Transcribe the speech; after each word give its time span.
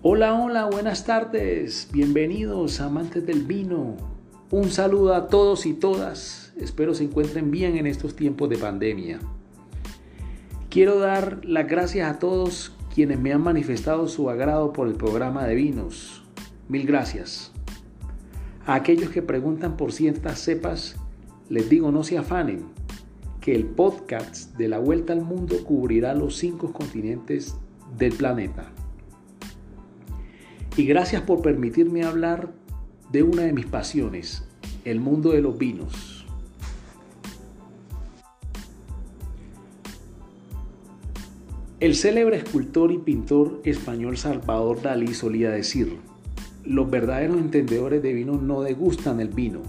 Hola, 0.00 0.40
hola, 0.40 0.66
buenas 0.66 1.06
tardes. 1.06 1.88
Bienvenidos 1.92 2.80
amantes 2.80 3.26
del 3.26 3.42
vino. 3.42 3.96
Un 4.52 4.70
saludo 4.70 5.12
a 5.12 5.26
todos 5.26 5.66
y 5.66 5.72
todas. 5.72 6.52
Espero 6.56 6.94
se 6.94 7.02
encuentren 7.02 7.50
bien 7.50 7.76
en 7.76 7.88
estos 7.88 8.14
tiempos 8.14 8.48
de 8.48 8.58
pandemia. 8.58 9.18
Quiero 10.70 11.00
dar 11.00 11.44
las 11.44 11.66
gracias 11.66 12.08
a 12.08 12.20
todos 12.20 12.76
quienes 12.94 13.18
me 13.18 13.32
han 13.32 13.42
manifestado 13.42 14.06
su 14.06 14.30
agrado 14.30 14.72
por 14.72 14.86
el 14.86 14.94
programa 14.94 15.44
de 15.46 15.56
vinos. 15.56 16.22
Mil 16.68 16.86
gracias. 16.86 17.50
A 18.66 18.76
aquellos 18.76 19.10
que 19.10 19.22
preguntan 19.22 19.76
por 19.76 19.90
ciertas 19.90 20.38
cepas, 20.38 20.94
les 21.48 21.68
digo 21.68 21.90
no 21.90 22.04
se 22.04 22.18
afanen, 22.18 22.66
que 23.40 23.52
el 23.52 23.64
podcast 23.64 24.56
de 24.56 24.68
la 24.68 24.78
Vuelta 24.78 25.12
al 25.12 25.22
Mundo 25.22 25.56
cubrirá 25.64 26.14
los 26.14 26.36
cinco 26.36 26.72
continentes 26.72 27.56
del 27.96 28.12
planeta. 28.12 28.70
Y 30.78 30.86
gracias 30.86 31.22
por 31.22 31.42
permitirme 31.42 32.04
hablar 32.04 32.52
de 33.10 33.24
una 33.24 33.42
de 33.42 33.52
mis 33.52 33.66
pasiones, 33.66 34.44
el 34.84 35.00
mundo 35.00 35.30
de 35.30 35.42
los 35.42 35.58
vinos. 35.58 36.24
El 41.80 41.96
célebre 41.96 42.36
escultor 42.36 42.92
y 42.92 42.98
pintor 42.98 43.60
español 43.64 44.16
Salvador 44.16 44.80
Dalí 44.80 45.14
solía 45.14 45.50
decir, 45.50 45.98
los 46.64 46.88
verdaderos 46.88 47.38
entendedores 47.38 48.00
de 48.00 48.12
vino 48.12 48.34
no 48.34 48.62
degustan 48.62 49.18
el 49.18 49.30
vino, 49.30 49.62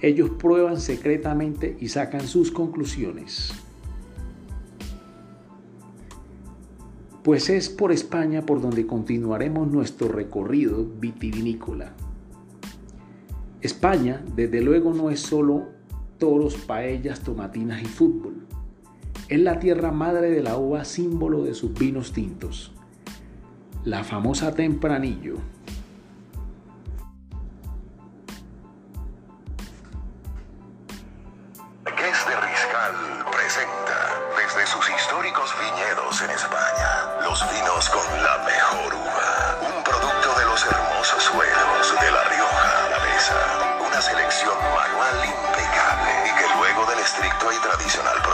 ellos 0.00 0.30
prueban 0.38 0.80
secretamente 0.80 1.76
y 1.80 1.88
sacan 1.88 2.26
sus 2.26 2.50
conclusiones. 2.50 3.52
Pues 7.28 7.50
es 7.50 7.68
por 7.68 7.92
España 7.92 8.46
por 8.46 8.62
donde 8.62 8.86
continuaremos 8.86 9.70
nuestro 9.70 10.08
recorrido 10.08 10.86
vitivinícola. 10.98 11.92
España, 13.60 14.24
desde 14.34 14.62
luego, 14.62 14.94
no 14.94 15.10
es 15.10 15.20
solo 15.20 15.66
toros, 16.16 16.56
paellas, 16.56 17.20
tomatinas 17.20 17.82
y 17.82 17.84
fútbol. 17.84 18.46
Es 19.28 19.40
la 19.40 19.58
tierra 19.58 19.92
madre 19.92 20.30
de 20.30 20.42
la 20.42 20.56
uva, 20.56 20.86
símbolo 20.86 21.44
de 21.44 21.52
sus 21.52 21.78
vinos 21.78 22.14
tintos. 22.14 22.72
La 23.84 24.04
famosa 24.04 24.54
Tempranillo, 24.54 25.34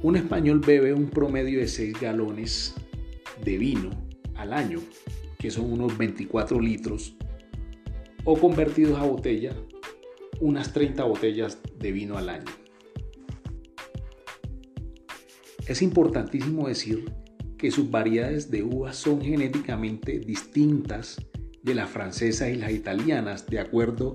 Un 0.00 0.14
español 0.14 0.60
bebe 0.60 0.94
un 0.94 1.10
promedio 1.10 1.58
de 1.58 1.66
6 1.66 2.00
galones 2.00 2.74
de 3.44 3.58
vino 3.58 3.90
al 4.36 4.52
año, 4.52 4.80
que 5.38 5.50
son 5.50 5.72
unos 5.72 5.98
24 5.98 6.60
litros, 6.60 7.16
o 8.22 8.38
convertidos 8.38 8.96
a 8.98 9.02
botella, 9.02 9.56
unas 10.40 10.72
30 10.72 11.02
botellas 11.02 11.58
de 11.80 11.90
vino 11.90 12.16
al 12.16 12.28
año. 12.28 12.52
Es 15.66 15.82
importantísimo 15.82 16.68
decir 16.68 17.12
que 17.56 17.72
sus 17.72 17.90
variedades 17.90 18.52
de 18.52 18.62
uvas 18.62 18.96
son 18.96 19.20
genéticamente 19.20 20.20
distintas 20.20 21.20
de 21.64 21.74
las 21.74 21.90
francesas 21.90 22.50
y 22.50 22.54
las 22.54 22.70
italianas, 22.70 23.46
de 23.46 23.58
acuerdo 23.58 24.14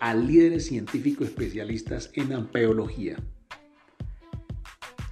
a 0.00 0.14
líderes 0.14 0.66
científicos 0.66 1.28
especialistas 1.28 2.10
en 2.12 2.34
ampeología. 2.34 3.16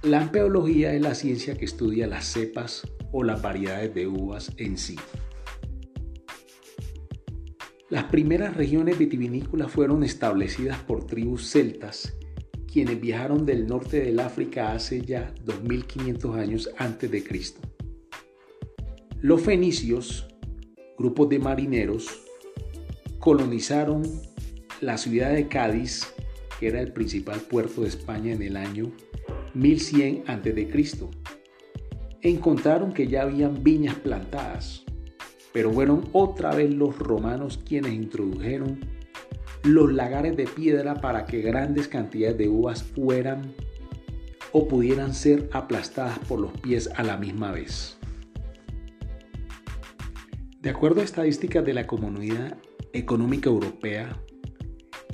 La 0.03 0.19
ampeología 0.19 0.93
es 0.93 1.01
la 1.01 1.15
ciencia 1.15 1.55
que 1.57 1.63
estudia 1.63 2.07
las 2.07 2.25
cepas 2.25 2.85
o 3.13 3.23
las 3.23 3.41
variedades 3.41 3.95
de 3.95 4.05
uvas 4.05 4.51
en 4.57 4.77
sí. 4.77 4.97
Las 7.89 8.03
primeras 8.05 8.57
regiones 8.57 8.97
vitivinícolas 8.97 9.71
fueron 9.71 10.03
establecidas 10.03 10.77
por 10.79 11.07
tribus 11.07 11.49
celtas, 11.49 12.17
quienes 12.69 12.99
viajaron 12.99 13.45
del 13.45 13.65
norte 13.65 14.01
del 14.01 14.19
África 14.19 14.73
hace 14.73 14.99
ya 14.99 15.33
2500 15.45 16.35
años 16.35 16.69
antes 16.77 17.09
de 17.09 17.23
Cristo. 17.23 17.61
Los 19.21 19.41
fenicios, 19.41 20.27
grupos 20.97 21.29
de 21.29 21.39
marineros, 21.39 22.25
colonizaron 23.19 24.03
la 24.81 24.97
ciudad 24.97 25.31
de 25.31 25.47
Cádiz, 25.47 26.13
que 26.59 26.67
era 26.67 26.81
el 26.81 26.91
principal 26.91 27.39
puerto 27.39 27.83
de 27.83 27.87
España 27.87 28.33
en 28.33 28.41
el 28.41 28.57
año 28.57 28.91
1100 29.53 30.23
a.C., 30.27 31.09
encontraron 32.21 32.93
que 32.93 33.07
ya 33.07 33.23
habían 33.23 33.63
viñas 33.63 33.95
plantadas, 33.95 34.83
pero 35.51 35.71
fueron 35.71 36.09
otra 36.13 36.55
vez 36.55 36.73
los 36.73 36.97
romanos 36.97 37.59
quienes 37.63 37.93
introdujeron 37.93 38.79
los 39.63 39.93
lagares 39.93 40.35
de 40.35 40.45
piedra 40.45 40.95
para 40.95 41.25
que 41.25 41.41
grandes 41.41 41.87
cantidades 41.87 42.37
de 42.37 42.49
uvas 42.49 42.83
fueran 42.83 43.53
o 44.51 44.67
pudieran 44.67 45.13
ser 45.13 45.49
aplastadas 45.53 46.19
por 46.19 46.39
los 46.39 46.51
pies 46.59 46.89
a 46.95 47.03
la 47.03 47.17
misma 47.17 47.51
vez. 47.51 47.97
De 50.61 50.69
acuerdo 50.69 51.01
a 51.01 51.03
estadísticas 51.03 51.65
de 51.65 51.73
la 51.73 51.87
Comunidad 51.87 52.57
Económica 52.93 53.49
Europea, 53.49 54.17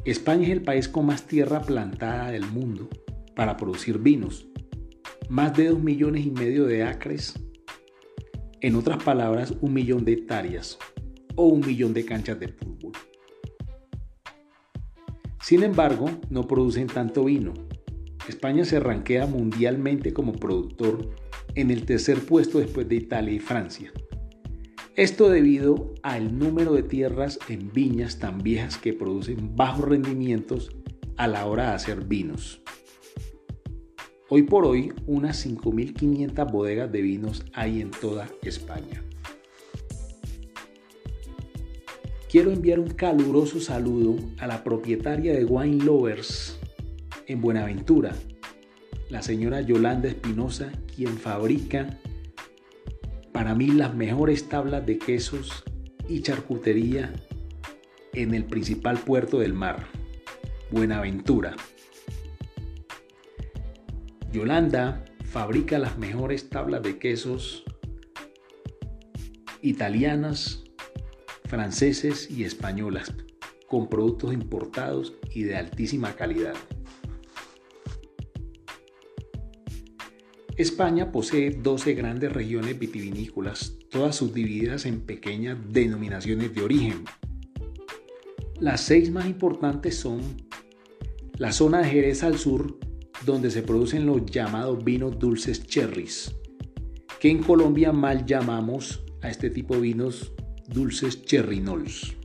España 0.05 0.43
es 0.43 0.51
el 0.51 0.61
país 0.61 0.87
con 0.87 1.07
más 1.07 1.25
tierra 1.25 1.61
plantada 1.61 2.31
del 2.31 2.45
mundo 2.45 2.89
para 3.39 3.55
producir 3.55 3.99
vinos, 3.99 4.49
más 5.29 5.55
de 5.55 5.69
2 5.69 5.81
millones 5.81 6.25
y 6.25 6.29
medio 6.29 6.65
de 6.65 6.83
acres, 6.83 7.39
en 8.59 8.75
otras 8.75 9.01
palabras, 9.01 9.53
un 9.61 9.73
millón 9.73 10.03
de 10.03 10.11
hectáreas 10.11 10.77
o 11.35 11.45
un 11.45 11.65
millón 11.65 11.93
de 11.93 12.03
canchas 12.03 12.37
de 12.37 12.49
fútbol. 12.49 12.91
Sin 15.41 15.63
embargo, 15.63 16.09
no 16.29 16.47
producen 16.47 16.87
tanto 16.87 17.23
vino. 17.23 17.53
España 18.27 18.65
se 18.65 18.81
ranquea 18.81 19.25
mundialmente 19.25 20.11
como 20.11 20.33
productor 20.33 21.09
en 21.55 21.71
el 21.71 21.85
tercer 21.85 22.19
puesto 22.19 22.59
después 22.59 22.89
de 22.89 22.97
Italia 22.97 23.35
y 23.35 23.39
Francia. 23.39 23.93
Esto 24.97 25.29
debido 25.29 25.93
al 26.03 26.37
número 26.37 26.73
de 26.73 26.83
tierras 26.83 27.39
en 27.47 27.71
viñas 27.71 28.19
tan 28.19 28.39
viejas 28.39 28.77
que 28.77 28.91
producen 28.91 29.55
bajos 29.55 29.85
rendimientos 29.87 30.75
a 31.15 31.29
la 31.29 31.45
hora 31.45 31.69
de 31.69 31.75
hacer 31.75 32.03
vinos. 32.03 32.61
Hoy 34.31 34.43
por 34.43 34.63
hoy, 34.63 34.93
unas 35.07 35.43
5.500 35.43 36.51
bodegas 36.51 36.91
de 36.91 37.01
vinos 37.01 37.43
hay 37.51 37.81
en 37.81 37.89
toda 37.89 38.27
España. 38.43 39.03
Quiero 42.29 42.51
enviar 42.51 42.79
un 42.79 42.91
caluroso 42.91 43.59
saludo 43.59 44.19
a 44.37 44.45
la 44.45 44.63
propietaria 44.63 45.33
de 45.33 45.45
Wine 45.45 45.83
Lovers 45.83 46.59
en 47.25 47.41
Buenaventura, 47.41 48.13
la 49.09 49.23
señora 49.23 49.61
Yolanda 49.61 50.09
Espinosa, 50.09 50.71
quien 50.95 51.17
fabrica 51.17 51.97
para 53.31 53.55
mí 53.55 53.71
las 53.71 53.95
mejores 53.95 54.47
tablas 54.47 54.85
de 54.85 54.99
quesos 54.99 55.63
y 56.07 56.21
charcutería 56.21 57.11
en 58.13 58.35
el 58.35 58.45
principal 58.45 58.99
puerto 58.99 59.39
del 59.39 59.53
mar, 59.53 59.87
Buenaventura. 60.69 61.55
Yolanda 64.31 65.03
fabrica 65.25 65.79
las 65.79 65.97
mejores 65.97 66.49
tablas 66.49 66.83
de 66.83 66.99
quesos 66.99 67.63
italianas, 69.61 70.63
franceses 71.45 72.29
y 72.29 72.43
españolas, 72.43 73.13
con 73.67 73.89
productos 73.89 74.33
importados 74.33 75.13
y 75.33 75.43
de 75.43 75.55
altísima 75.55 76.15
calidad. 76.15 76.53
España 80.57 81.11
posee 81.11 81.51
12 81.51 81.93
grandes 81.93 82.33
regiones 82.33 82.77
vitivinícolas, 82.77 83.77
todas 83.89 84.17
subdivididas 84.17 84.85
en 84.85 85.01
pequeñas 85.01 85.57
denominaciones 85.69 86.53
de 86.53 86.61
origen. 86.61 87.05
Las 88.59 88.81
seis 88.81 89.09
más 89.09 89.25
importantes 89.25 89.95
son 89.95 90.19
la 91.37 91.53
zona 91.53 91.79
de 91.79 91.89
Jerez 91.89 92.23
al 92.23 92.37
sur, 92.37 92.77
donde 93.25 93.51
se 93.51 93.61
producen 93.61 94.05
los 94.05 94.25
llamados 94.25 94.83
vinos 94.83 95.19
dulces 95.19 95.65
cherries, 95.65 96.35
que 97.19 97.29
en 97.29 97.43
Colombia 97.43 97.91
mal 97.91 98.25
llamamos 98.25 99.03
a 99.21 99.29
este 99.29 99.49
tipo 99.49 99.75
de 99.75 99.81
vinos 99.81 100.31
dulces 100.67 101.23
cherrinols. 101.25 102.15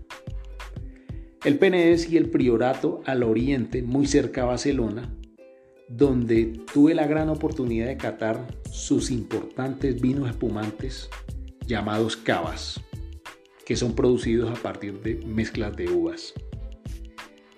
El 1.44 1.58
Penedés 1.58 2.10
y 2.10 2.16
el 2.16 2.30
Priorato 2.30 3.02
al 3.04 3.22
oriente, 3.22 3.82
muy 3.82 4.06
cerca 4.06 4.42
a 4.42 4.46
Barcelona, 4.46 5.14
donde 5.88 6.60
tuve 6.72 6.94
la 6.94 7.06
gran 7.06 7.28
oportunidad 7.28 7.86
de 7.86 7.96
catar 7.96 8.46
sus 8.70 9.10
importantes 9.10 10.00
vinos 10.00 10.28
espumantes 10.30 11.10
llamados 11.66 12.16
cavas, 12.16 12.80
que 13.66 13.76
son 13.76 13.94
producidos 13.94 14.50
a 14.50 14.62
partir 14.62 15.00
de 15.00 15.16
mezclas 15.26 15.76
de 15.76 15.90
uvas. 15.90 16.32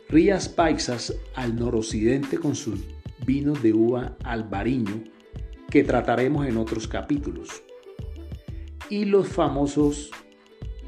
Rías 0.09 0.49
Paisas 0.49 1.15
al 1.35 1.57
noroccidente 1.57 2.39
con 2.39 2.55
sus 2.55 2.81
vinos 3.27 3.63
de 3.63 3.73
uva 3.73 4.17
albariño, 4.25 5.05
que 5.69 5.85
trataremos 5.85 6.47
en 6.47 6.57
otros 6.57 6.89
capítulos. 6.89 7.63
Y 8.89 9.05
los 9.05 9.29
famosos 9.29 10.11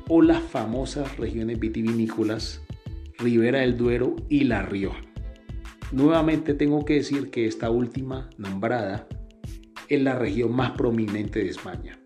o 0.08 0.23
las 0.23 0.43
famosas 0.43 1.19
regiones 1.19 1.58
vitivinícolas 1.58 2.62
Ribera 3.19 3.61
del 3.61 3.76
Duero 3.76 4.14
y 4.29 4.44
La 4.44 4.62
Rioja. 4.62 5.02
Nuevamente 5.90 6.55
tengo 6.55 6.85
que 6.85 6.94
decir 6.94 7.31
que 7.31 7.46
esta 7.46 7.70
última 7.70 8.31
nombrada 8.38 9.08
es 9.88 10.02
la 10.02 10.14
región 10.14 10.55
más 10.55 10.73
prominente 10.73 11.41
de 11.41 11.49
España. 11.49 11.97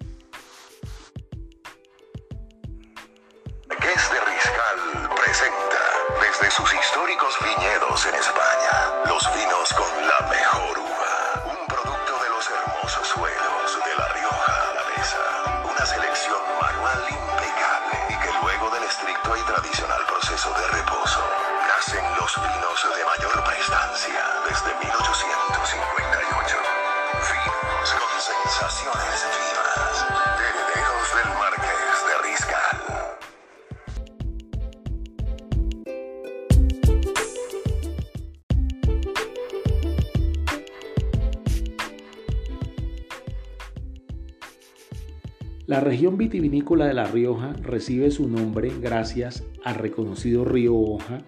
La 45.72 45.80
región 45.80 46.18
vitivinícola 46.18 46.84
de 46.84 46.92
La 46.92 47.06
Rioja 47.06 47.54
recibe 47.62 48.10
su 48.10 48.28
nombre 48.28 48.70
gracias 48.78 49.42
al 49.64 49.76
reconocido 49.76 50.44
río 50.44 50.76
Hoja, 50.76 51.24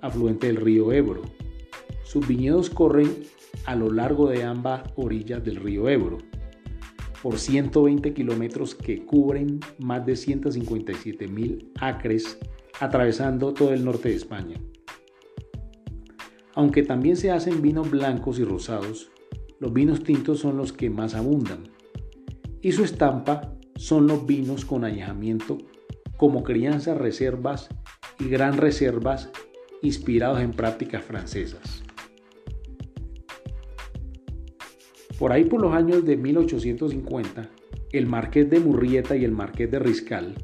afluente 0.00 0.46
del 0.46 0.54
río 0.54 0.92
Ebro. 0.92 1.22
Sus 2.04 2.28
viñedos 2.28 2.70
corren 2.70 3.10
a 3.66 3.74
lo 3.74 3.90
largo 3.90 4.28
de 4.28 4.44
ambas 4.44 4.84
orillas 4.94 5.42
del 5.42 5.56
río 5.56 5.88
Ebro, 5.88 6.18
por 7.24 7.40
120 7.40 8.14
kilómetros 8.14 8.76
que 8.76 9.04
cubren 9.04 9.58
más 9.80 10.06
de 10.06 10.14
157 10.14 11.26
mil 11.26 11.72
acres, 11.80 12.38
atravesando 12.78 13.52
todo 13.52 13.72
el 13.72 13.84
norte 13.84 14.10
de 14.10 14.14
España. 14.14 14.60
Aunque 16.54 16.84
también 16.84 17.16
se 17.16 17.32
hacen 17.32 17.60
vinos 17.60 17.90
blancos 17.90 18.38
y 18.38 18.44
rosados, 18.44 19.10
los 19.58 19.72
vinos 19.72 20.04
tintos 20.04 20.38
son 20.38 20.56
los 20.56 20.72
que 20.72 20.88
más 20.88 21.16
abundan, 21.16 21.64
y 22.60 22.70
su 22.70 22.84
estampa 22.84 23.56
son 23.82 24.06
los 24.06 24.24
vinos 24.26 24.64
con 24.64 24.84
añejamiento 24.84 25.58
como 26.16 26.44
crianzas 26.44 26.96
reservas 26.96 27.68
y 28.20 28.28
gran 28.28 28.56
reservas 28.56 29.32
inspirados 29.82 30.40
en 30.40 30.52
prácticas 30.52 31.02
francesas. 31.02 31.82
Por 35.18 35.32
ahí 35.32 35.46
por 35.46 35.60
los 35.60 35.74
años 35.74 36.04
de 36.04 36.16
1850, 36.16 37.50
el 37.90 38.06
marqués 38.06 38.48
de 38.48 38.60
Murrieta 38.60 39.16
y 39.16 39.24
el 39.24 39.32
marqués 39.32 39.68
de 39.68 39.80
Riscal, 39.80 40.34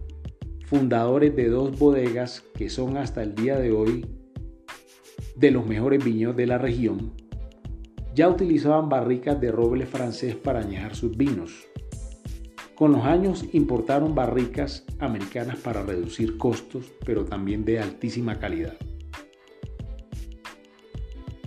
fundadores 0.66 1.36
de 1.36 1.48
dos 1.48 1.78
bodegas 1.78 2.42
que 2.56 2.68
son 2.68 2.96
hasta 2.96 3.22
el 3.22 3.36
día 3.36 3.56
de 3.56 3.70
hoy 3.70 4.04
de 5.36 5.52
los 5.52 5.64
mejores 5.64 6.04
viñedos 6.04 6.34
de 6.34 6.46
la 6.48 6.58
región, 6.58 7.12
ya 8.16 8.28
utilizaban 8.28 8.88
barricas 8.88 9.40
de 9.40 9.52
roble 9.52 9.86
francés 9.86 10.34
para 10.34 10.58
añejar 10.58 10.96
sus 10.96 11.16
vinos. 11.16 11.68
Con 12.78 12.92
los 12.92 13.04
años 13.06 13.44
importaron 13.54 14.14
barricas 14.14 14.84
americanas 15.00 15.56
para 15.56 15.82
reducir 15.82 16.38
costos, 16.38 16.92
pero 17.04 17.24
también 17.24 17.64
de 17.64 17.80
altísima 17.80 18.38
calidad. 18.38 18.76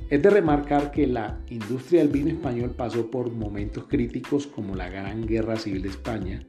Es 0.09 0.21
de 0.21 0.29
remarcar 0.29 0.91
que 0.91 1.07
la 1.07 1.39
industria 1.49 2.01
del 2.01 2.11
vino 2.11 2.31
español 2.31 2.71
pasó 2.71 3.09
por 3.09 3.31
momentos 3.31 3.85
críticos 3.87 4.45
como 4.45 4.75
la 4.75 4.89
Gran 4.89 5.25
Guerra 5.25 5.55
Civil 5.55 5.83
de 5.83 5.87
España, 5.87 6.45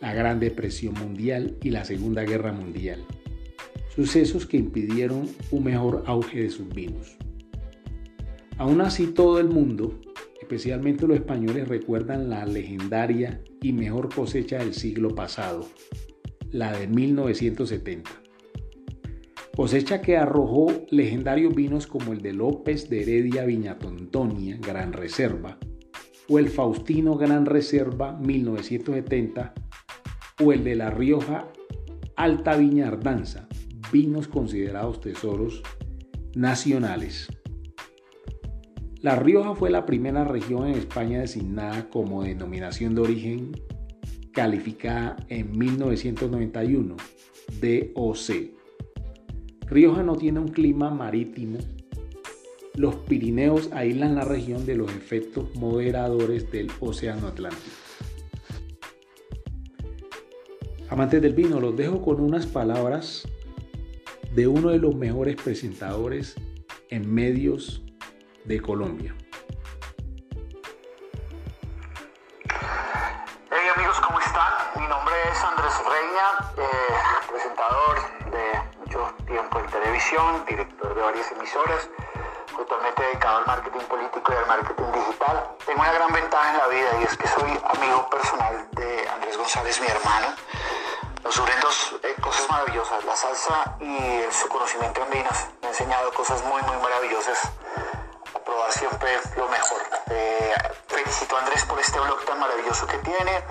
la 0.00 0.14
Gran 0.14 0.40
Depresión 0.40 0.94
Mundial 0.94 1.58
y 1.62 1.68
la 1.68 1.84
Segunda 1.84 2.22
Guerra 2.22 2.50
Mundial, 2.50 3.04
sucesos 3.94 4.46
que 4.46 4.56
impidieron 4.56 5.28
un 5.50 5.64
mejor 5.64 6.04
auge 6.06 6.44
de 6.44 6.48
sus 6.48 6.66
vinos. 6.70 7.18
Aún 8.56 8.80
así 8.80 9.08
todo 9.08 9.38
el 9.38 9.48
mundo, 9.48 10.00
especialmente 10.40 11.06
los 11.06 11.18
españoles, 11.18 11.68
recuerdan 11.68 12.30
la 12.30 12.46
legendaria 12.46 13.42
y 13.62 13.72
mejor 13.72 14.14
cosecha 14.14 14.58
del 14.58 14.74
siglo 14.74 15.14
pasado, 15.14 15.66
la 16.50 16.72
de 16.72 16.86
1970 16.86 18.28
cosecha 19.58 20.00
que 20.00 20.16
arrojó 20.16 20.68
legendarios 20.88 21.52
vinos 21.52 21.88
como 21.88 22.12
el 22.12 22.22
de 22.22 22.32
López 22.32 22.88
de 22.88 23.02
Heredia 23.02 23.44
Viñatontonia, 23.44 24.56
Gran 24.56 24.92
Reserva, 24.92 25.58
o 26.28 26.38
el 26.38 26.48
Faustino 26.48 27.16
Gran 27.16 27.44
Reserva 27.44 28.12
1970, 28.12 29.54
o 30.44 30.52
el 30.52 30.62
de 30.62 30.76
La 30.76 30.90
Rioja 30.90 31.48
Alta 32.14 32.56
Viñardanza, 32.56 33.48
vinos 33.92 34.28
considerados 34.28 35.00
tesoros 35.00 35.60
nacionales. 36.36 37.26
La 39.00 39.14
Rioja 39.14 39.54
fue 39.54 39.70
la 39.70 39.86
primera 39.86 40.24
región 40.24 40.66
en 40.66 40.74
España 40.74 41.20
designada 41.20 41.88
como 41.88 42.24
denominación 42.24 42.96
de 42.96 43.00
origen 43.00 43.52
calificada 44.32 45.16
en 45.28 45.56
1991, 45.56 46.96
DOC 47.60 48.58
Rioja 49.66 50.02
no 50.02 50.16
tiene 50.16 50.40
un 50.40 50.48
clima 50.48 50.90
marítimo. 50.90 51.58
Los 52.74 52.96
Pirineos 52.96 53.70
aíslan 53.72 54.14
la 54.14 54.24
región 54.24 54.64
de 54.64 54.76
los 54.76 54.90
efectos 54.92 55.54
moderadores 55.56 56.50
del 56.50 56.70
Océano 56.80 57.28
Atlántico. 57.28 57.76
Amantes 60.88 61.20
del 61.20 61.34
vino, 61.34 61.60
los 61.60 61.76
dejo 61.76 62.00
con 62.02 62.20
unas 62.20 62.46
palabras 62.46 63.28
de 64.34 64.46
uno 64.46 64.70
de 64.70 64.78
los 64.78 64.96
mejores 64.96 65.36
presentadores 65.36 66.34
en 66.90 67.12
medios 67.12 67.82
de 68.48 68.62
Colombia. 68.62 69.14
Hey 73.50 73.68
amigos, 73.76 74.00
¿cómo 74.00 74.18
están? 74.20 74.52
Mi 74.76 74.86
nombre 74.86 75.14
es 75.30 75.44
Andrés 75.44 75.74
Reina, 75.84 76.52
eh, 76.56 76.94
presentador 77.30 78.30
de 78.30 79.24
tiempo 79.26 79.58
en 79.60 79.66
televisión, 79.66 80.44
director 80.46 80.94
de 80.94 81.02
varias 81.02 81.30
emisoras, 81.32 81.90
totalmente 82.56 83.02
dedicado 83.02 83.36
al 83.36 83.46
marketing 83.46 83.84
político 83.86 84.32
y 84.32 84.36
al 84.36 84.46
marketing 84.46 84.92
digital. 84.94 85.56
Tengo 85.66 85.80
una 85.82 85.92
gran 85.92 86.10
ventaja 86.10 86.50
en 86.50 86.56
la 86.56 86.68
vida 86.68 86.88
y 87.00 87.04
es 87.04 87.16
que 87.18 87.28
soy 87.28 87.50
amigo 87.50 88.08
personal 88.08 88.66
de 88.72 89.08
Andrés 89.10 89.36
González, 89.36 89.78
mi 89.78 89.88
hermano. 89.88 90.28
Nos 91.22 91.36
unen 91.36 91.60
dos 91.60 91.96
eh, 92.02 92.14
cosas 92.22 92.48
maravillosas, 92.48 93.04
la 93.04 93.14
salsa 93.14 93.76
y 93.78 94.22
su 94.32 94.48
conocimiento 94.48 95.02
en 95.02 95.10
vinos. 95.10 95.46
Me 95.60 95.66
ha 95.66 95.70
enseñado 95.70 96.10
cosas 96.14 96.42
muy, 96.44 96.62
muy 96.62 96.76
maravillosas. 96.78 97.52
Siempre 98.70 99.10
lo 99.36 99.48
mejor. 99.48 99.80
Eh, 100.10 100.54
felicito 100.86 101.36
a 101.36 101.40
Andrés 101.40 101.64
por 101.64 101.80
este 101.80 101.98
blog 101.98 102.24
tan 102.24 102.38
maravilloso 102.38 102.86
que 102.86 102.98
tiene 102.98 103.42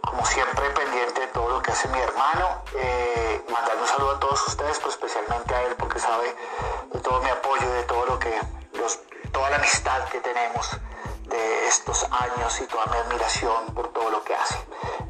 como 0.00 0.24
siempre 0.24 0.70
pendiente 0.70 1.20
de 1.20 1.26
todo 1.28 1.50
lo 1.50 1.60
que 1.60 1.72
hace 1.72 1.88
mi 1.88 1.98
hermano. 1.98 2.62
Eh, 2.74 3.44
mandarle 3.50 3.82
un 3.82 3.88
saludo 3.88 4.16
a 4.16 4.20
todos 4.20 4.46
ustedes, 4.46 4.78
pues 4.78 4.94
especialmente 4.94 5.54
a 5.54 5.62
él 5.62 5.74
porque 5.76 5.98
sabe 5.98 6.34
de 6.92 7.00
todo 7.00 7.20
mi 7.20 7.28
apoyo, 7.30 7.68
de 7.72 7.82
todo 7.82 8.06
lo 8.06 8.18
que, 8.18 8.32
toda 9.32 9.50
la 9.50 9.56
amistad 9.56 10.04
que 10.08 10.20
tenemos, 10.20 10.70
de 11.24 11.66
estos 11.66 12.04
años 12.04 12.60
y 12.60 12.66
toda 12.66 12.86
mi 12.86 12.96
admiración 12.96 13.74
por 13.74 13.88
todo 13.88 14.08
lo 14.10 14.22
que 14.24 14.34
hace. 14.34 14.56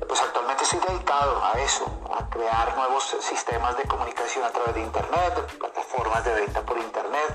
Pues 0.08 0.20
actualmente 0.22 0.64
estoy 0.64 0.80
dedicado 0.88 1.44
a 1.44 1.60
eso, 1.60 1.84
a 2.18 2.28
crear 2.30 2.74
nuevos 2.76 3.16
sistemas 3.20 3.76
de 3.76 3.84
comunicación 3.84 4.44
a 4.44 4.50
través 4.50 4.74
de 4.74 4.80
Internet, 4.80 5.58
plataformas 5.58 6.24
de 6.24 6.34
venta 6.34 6.62
por 6.62 6.78
Internet, 6.78 7.34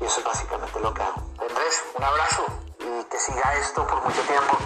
y 0.00 0.04
eso 0.04 0.20
es 0.20 0.24
básicamente 0.24 0.80
lo 0.80 0.94
que 0.94 1.02
hago. 1.02 1.25
Andrés, 1.66 1.84
un 1.96 2.04
abrazo 2.04 2.44
y 2.78 3.10
que 3.10 3.18
siga 3.18 3.58
esto 3.60 3.84
por 3.86 4.04
mucho 4.04 4.20
tiempo, 4.22 4.56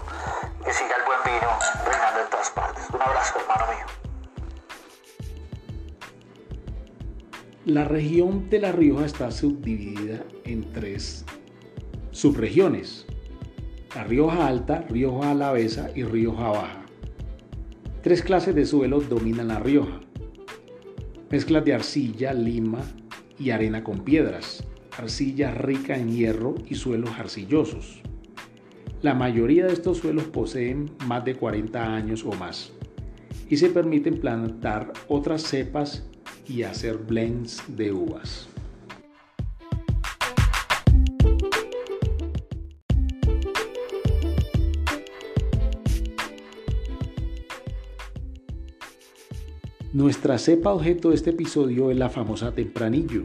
que 0.63 0.73
siga 0.73 0.97
el 0.99 1.05
buen 1.07 1.19
vino 1.25 1.49
reinando 1.87 2.21
en 2.21 2.31
todas 2.31 2.51
partes. 2.51 2.85
Un 2.93 3.01
abrazo, 3.01 3.39
hermano 3.41 3.73
mío. 3.73 3.87
La 7.65 7.85
región 7.85 8.51
de 8.51 8.59
La 8.59 8.73
Rioja 8.73 9.07
está 9.07 9.31
subdividida 9.31 10.25
en 10.45 10.73
tres 10.73 11.25
subregiones. 12.11 13.07
La 13.95 14.05
Rioja 14.05 14.47
Alta, 14.47 14.85
Rioja 14.89 15.31
Alavesa 15.31 15.89
y 15.95 16.05
Rioja 16.05 16.49
Baja. 16.49 16.83
Tres 18.03 18.23
clases 18.23 18.55
de 18.55 18.67
suelos 18.67 19.09
dominan 19.09 19.49
La 19.49 19.59
Rioja. 19.59 20.01
Mezclas 21.31 21.65
de 21.65 21.75
arcilla, 21.75 22.35
lima 22.35 22.81
y 23.39 23.53
arena 23.53 23.83
con 23.85 24.01
piedras. 24.01 24.65
Arcilla 24.97 25.51
rica 25.53 25.97
en 25.97 26.11
hierro 26.11 26.55
y 26.69 26.75
suelos 26.75 27.11
arcillosos. 27.19 28.03
La 29.03 29.15
mayoría 29.15 29.67
de 29.67 29.73
estos 29.73 29.99
suelos 29.99 30.25
poseen 30.25 30.91
más 31.07 31.25
de 31.25 31.35
40 31.35 31.95
años 31.95 32.25
o 32.25 32.33
más 32.33 32.73
y 33.49 33.57
se 33.57 33.71
permiten 33.71 34.21
plantar 34.21 34.93
otras 35.09 35.43
cepas 35.43 36.05
y 36.47 36.63
hacer 36.63 36.99
blends 36.99 37.63
de 37.69 37.93
uvas. 37.93 38.49
Nuestra 49.93 50.39
cepa 50.39 50.73
objeto 50.73 51.09
de 51.09 51.17
este 51.17 51.31
episodio 51.31 51.91
es 51.91 51.97
la 51.97 52.09
famosa 52.09 52.53
tempranillo. 52.53 53.25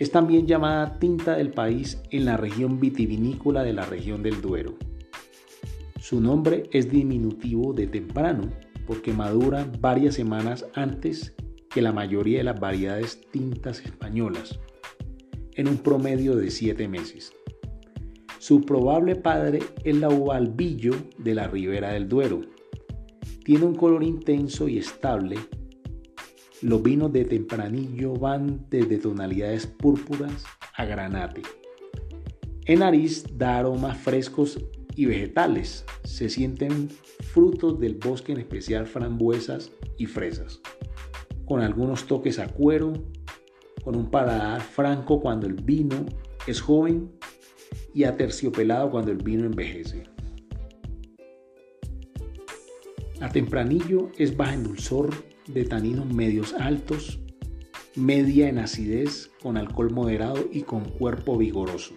Es 0.00 0.10
también 0.10 0.46
llamada 0.46 0.98
tinta 0.98 1.36
del 1.36 1.50
país 1.50 2.00
en 2.10 2.24
la 2.24 2.38
región 2.38 2.80
vitivinícola 2.80 3.62
de 3.62 3.74
la 3.74 3.84
región 3.84 4.22
del 4.22 4.40
Duero. 4.40 4.78
Su 6.00 6.22
nombre 6.22 6.62
es 6.72 6.90
diminutivo 6.90 7.74
de 7.74 7.86
temprano 7.86 8.50
porque 8.86 9.12
madura 9.12 9.70
varias 9.78 10.14
semanas 10.14 10.64
antes 10.72 11.34
que 11.68 11.82
la 11.82 11.92
mayoría 11.92 12.38
de 12.38 12.44
las 12.44 12.58
variedades 12.58 13.20
tintas 13.30 13.80
españolas, 13.80 14.58
en 15.52 15.68
un 15.68 15.76
promedio 15.76 16.34
de 16.34 16.50
7 16.50 16.88
meses. 16.88 17.34
Su 18.38 18.62
probable 18.62 19.16
padre 19.16 19.58
es 19.84 19.96
la 19.96 20.08
uva 20.08 20.36
albillo 20.36 20.92
de 21.18 21.34
la 21.34 21.46
ribera 21.46 21.92
del 21.92 22.08
Duero. 22.08 22.40
Tiene 23.44 23.66
un 23.66 23.74
color 23.74 24.02
intenso 24.02 24.66
y 24.66 24.78
estable 24.78 25.36
los 26.62 26.82
vinos 26.82 27.12
de 27.12 27.24
tempranillo 27.24 28.14
van 28.14 28.66
desde 28.68 28.98
tonalidades 28.98 29.66
púrpuras 29.66 30.44
a 30.74 30.84
granate. 30.84 31.42
En 32.66 32.80
nariz 32.80 33.24
da 33.36 33.58
aromas 33.58 33.96
frescos 33.98 34.58
y 34.94 35.06
vegetales. 35.06 35.84
Se 36.04 36.28
sienten 36.28 36.90
frutos 37.32 37.80
del 37.80 37.94
bosque, 37.94 38.32
en 38.32 38.38
especial 38.38 38.86
frambuesas 38.86 39.72
y 39.96 40.06
fresas, 40.06 40.60
con 41.46 41.62
algunos 41.62 42.06
toques 42.06 42.38
a 42.38 42.48
cuero, 42.48 42.92
con 43.82 43.96
un 43.96 44.10
paladar 44.10 44.60
franco 44.60 45.20
cuando 45.20 45.46
el 45.46 45.54
vino 45.54 46.04
es 46.46 46.60
joven 46.60 47.10
y 47.94 48.04
aterciopelado 48.04 48.90
cuando 48.90 49.10
el 49.10 49.18
vino 49.18 49.46
envejece. 49.46 50.04
La 53.18 53.28
tempranillo 53.30 54.10
es 54.16 54.36
baja 54.36 54.54
en 54.54 54.64
dulzor 54.64 55.10
de 55.52 55.64
taninos 55.64 56.06
medios 56.06 56.54
altos, 56.54 57.18
media 57.96 58.48
en 58.48 58.58
acidez, 58.58 59.30
con 59.42 59.56
alcohol 59.56 59.90
moderado 59.90 60.48
y 60.52 60.62
con 60.62 60.84
cuerpo 60.84 61.36
vigoroso. 61.36 61.94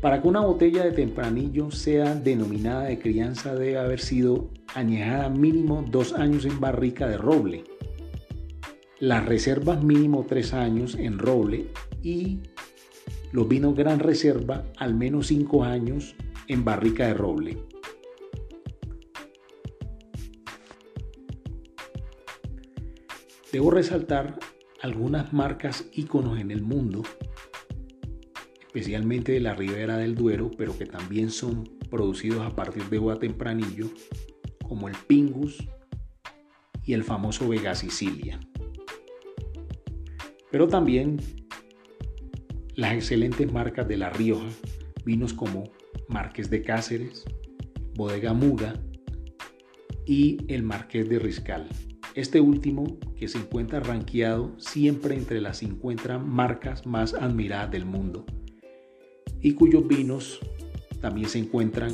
Para 0.00 0.20
que 0.20 0.28
una 0.28 0.40
botella 0.40 0.84
de 0.84 0.92
tempranillo 0.92 1.70
sea 1.70 2.14
denominada 2.14 2.84
de 2.84 2.98
crianza 2.98 3.54
debe 3.54 3.78
haber 3.78 4.00
sido 4.00 4.50
añejada 4.74 5.30
mínimo 5.30 5.84
dos 5.88 6.12
años 6.12 6.44
en 6.44 6.60
barrica 6.60 7.08
de 7.08 7.16
roble. 7.16 7.64
Las 8.98 9.24
reservas 9.24 9.82
mínimo 9.82 10.26
tres 10.28 10.52
años 10.52 10.94
en 10.94 11.18
roble 11.18 11.68
y 12.02 12.40
los 13.32 13.48
vinos 13.48 13.74
gran 13.74 13.98
reserva 13.98 14.64
al 14.76 14.94
menos 14.94 15.28
cinco 15.28 15.64
años 15.64 16.14
en 16.48 16.64
barrica 16.64 17.06
de 17.06 17.14
roble. 17.14 17.58
Debo 23.54 23.70
resaltar 23.70 24.36
algunas 24.82 25.32
marcas 25.32 25.88
íconos 25.92 26.40
en 26.40 26.50
el 26.50 26.60
mundo, 26.60 27.04
especialmente 28.66 29.30
de 29.30 29.38
la 29.38 29.54
ribera 29.54 29.96
del 29.96 30.16
Duero, 30.16 30.50
pero 30.58 30.76
que 30.76 30.86
también 30.86 31.30
son 31.30 31.62
producidos 31.88 32.44
a 32.44 32.56
partir 32.56 32.82
de 32.86 32.98
uva 32.98 33.20
tempranillo, 33.20 33.86
como 34.66 34.88
el 34.88 34.96
Pingus 35.06 35.68
y 36.82 36.94
el 36.94 37.04
famoso 37.04 37.48
Vega 37.48 37.76
Sicilia. 37.76 38.40
Pero 40.50 40.66
también 40.66 41.20
las 42.74 42.94
excelentes 42.94 43.52
marcas 43.52 43.86
de 43.86 43.98
La 43.98 44.10
Rioja, 44.10 44.48
vinos 45.04 45.32
como 45.32 45.70
Marqués 46.08 46.50
de 46.50 46.60
Cáceres, 46.60 47.24
Bodega 47.94 48.32
Muga 48.32 48.74
y 50.06 50.38
el 50.48 50.64
Marqués 50.64 51.08
de 51.08 51.20
Riscal. 51.20 51.68
Este 52.14 52.40
último 52.40 52.96
que 53.18 53.26
se 53.26 53.38
encuentra 53.38 53.80
rankeado 53.80 54.52
siempre 54.60 55.16
entre 55.16 55.40
las 55.40 55.58
50 55.58 56.18
marcas 56.18 56.86
más 56.86 57.12
admiradas 57.12 57.72
del 57.72 57.86
mundo 57.86 58.24
y 59.40 59.54
cuyos 59.54 59.86
vinos 59.88 60.38
también 61.00 61.28
se 61.28 61.40
encuentran 61.40 61.90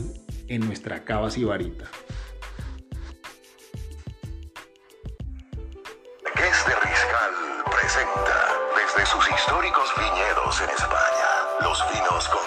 en 0.49 0.67
nuestra 0.67 1.05
cava 1.05 1.31
sibarita. 1.31 1.91
Es 6.37 6.67
de 6.67 6.75
Riscal 6.75 7.33
presenta 7.81 8.37
desde 8.77 9.07
sus 9.07 9.25
históricos 9.27 9.89
viñedos 9.97 10.61
en 10.61 10.69
España 10.69 11.29
los 11.63 11.79
vinos 11.95 12.29
con 12.29 12.40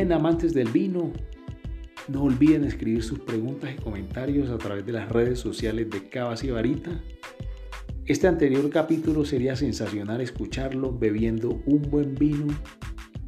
Amantes 0.00 0.52
del 0.54 0.68
vino, 0.70 1.12
no 2.08 2.24
olviden 2.24 2.64
escribir 2.64 3.04
sus 3.04 3.20
preguntas 3.20 3.70
y 3.72 3.80
comentarios 3.80 4.50
a 4.50 4.58
través 4.58 4.84
de 4.84 4.90
las 4.90 5.08
redes 5.08 5.38
sociales 5.38 5.88
de 5.88 6.08
Cavas 6.08 6.42
y 6.42 6.50
Varita. 6.50 7.00
Este 8.04 8.26
anterior 8.26 8.68
capítulo 8.70 9.24
sería 9.24 9.54
sensacional 9.54 10.20
escucharlo 10.20 10.98
bebiendo 10.98 11.62
un 11.66 11.82
buen 11.82 12.16
vino 12.16 12.48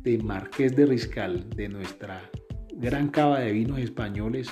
de 0.03 0.19
Marqués 0.19 0.75
de 0.75 0.87
Riscal, 0.87 1.49
de 1.51 1.69
nuestra 1.69 2.29
gran 2.75 3.11
cava 3.11 3.39
de 3.41 3.53
vinos 3.53 3.79
españoles 3.79 4.49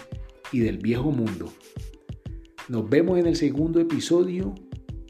y 0.52 0.61
del 0.61 0.78
viejo 0.78 1.11
mundo. 1.11 1.52
Nos 2.68 2.88
vemos 2.88 3.18
en 3.18 3.26
el 3.26 3.35
segundo 3.35 3.80
episodio 3.80 4.54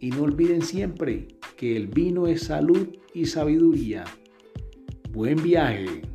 y 0.00 0.08
no 0.08 0.23
olviden 0.23 0.62
siempre 0.62 1.28
que 1.58 1.76
el 1.76 1.87
vino 1.87 2.26
es 2.26 2.44
salud 2.44 2.88
y 3.12 3.26
sabiduría. 3.26 4.04
Buen 5.12 5.42
viaje. 5.42 6.13